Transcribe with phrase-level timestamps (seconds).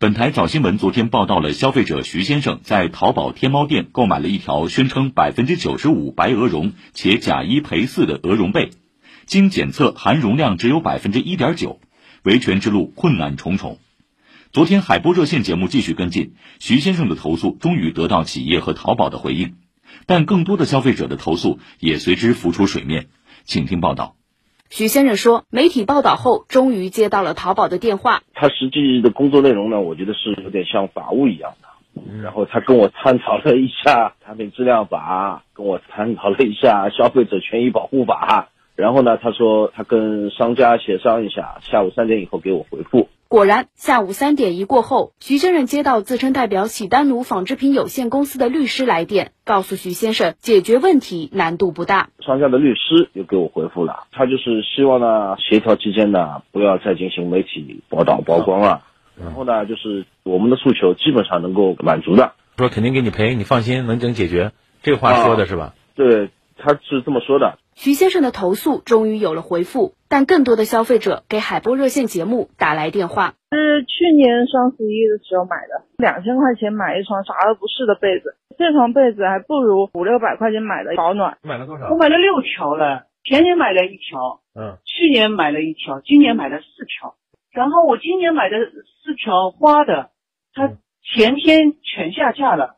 [0.00, 8.70] 本台找新闻昨天报道了消费者徐先生在淘宝天猫店购买了一条宣称百分之九十五白鹅绒且假一赔四的鹅绒被，
[9.26, 11.80] 经检测含绒量只有百分之一点九，
[12.22, 13.80] 维权之路困难重重。
[14.52, 19.56] 昨天海波热线节目继续跟进，徐先生的投诉终于得到企业和淘宝的回应，
[20.06, 23.08] 但更多的消费者的投诉也随之浮出水面，
[23.44, 24.17] 请听报道。
[24.70, 28.22] 徐先生说，媒体报道后，终于接到了淘宝的电话。
[28.34, 31.68] 他实际的工作内容呢，我觉得是有点像法务一样的。
[32.22, 38.50] 然后他跟我探讨了一下产品质量法，跟我探讨了一下消费者权益保护法。
[38.76, 43.08] 然后呢，他说他跟商家协商一下，下午三点以后给我回复。
[43.30, 52.08] 果然，下午三点一过后，徐先生接到自称代表喜丹奴纺织品有限公司的律师来电，告诉徐先生解决问题难度不大。
[52.24, 58.84] 商家的律师又给我回复了，他就是希望呢协调期间呢不要再进行媒体报道曝光了，
[59.22, 65.74] 然后呢就是我们的诉求基本上能够满足的，说肯定给你赔，你放心能整解决，这话说的是吧？
[65.94, 67.58] 对，他是这么说的。
[67.78, 73.34] 徐先生的投诉终于有了回复，但更多的消费者给海波热线节目打来电话。
[73.52, 81.38] 是去年双十一的时候买的，两千块钱买一床啥都不是的被子，这床被子还不如五六百块钱买的保暖。
[81.42, 81.88] 买了多少？
[81.90, 87.14] 我买了六条了，前年买了一条，嗯，去年买了一条，今年买了四条。
[87.52, 88.56] 然后我今年买的
[89.04, 90.10] 四条花的，
[90.52, 90.66] 它
[91.14, 92.74] 前天全下架了，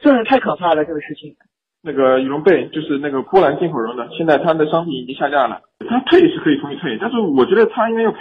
[0.00, 1.36] 真的太可怕了这个事情。
[1.82, 5.60] 那个羽绒被就是那个波兰进口绒的，现在它的商品已经下架了。
[5.88, 8.18] 它退是可以同意退，但是我觉得他应该要赔。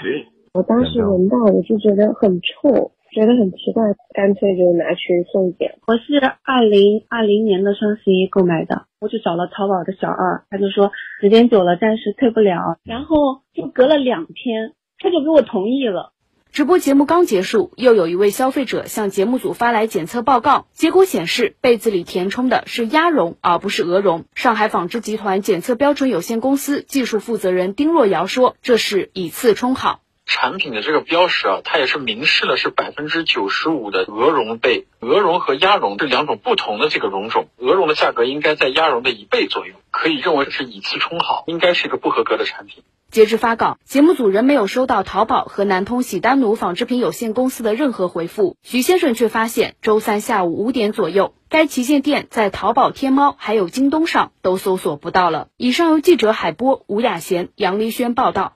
[0.54, 3.84] 我当时闻到我就觉得很臭，觉得很奇怪，
[4.16, 5.76] 干脆就拿去送检。
[5.86, 16.14] 我是二零二零年的双十一购买的，我就找了淘宝的小二，他就说时间久了暂时退不了，然后就隔了两天，他就给我同意了。
[16.60, 24.26] 直播节目刚结束，又有一位消费者向节目组发来检测报告，结果显示被子里填充的是鸭绒，而不是鹅绒。
[24.36, 42.84] 上海纺织集团检测标准有限公司技术负责人丁若瑶说：“这是以次充好。”产品的这个标识啊，它也是明示了是百分之九十五的鹅绒被，鹅绒和鸭绒这两种不同的这个绒种，鹅绒的价格应该在鸭绒的一倍左右，可以认为是以次充好，应该是一个不合格的产品。
[43.12, 48.56] 截至发稿，节目组仍没有收到淘宝和南通喜丹奴纺织品有限公司的任何回复。
[48.62, 55.48] 徐先生却发现，周三下午五点左右，该旗舰店在淘宝、天猫还有京东上都搜索不到了。
[55.58, 58.54] 以上由记者海波、吴雅贤、杨丽轩报道。